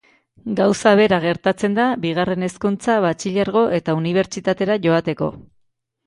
Gauza 0.59 0.91
bera 0.99 1.17
gertatzen 1.25 1.75
da, 1.79 1.83
bigarren 2.05 2.45
hezkuntza, 2.47 2.95
batxilergo 3.03 3.63
eta 3.81 3.95
unibertsitatera 3.99 4.79
joateko. 4.87 5.29